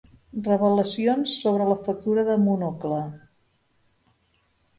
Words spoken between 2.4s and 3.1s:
Monocle.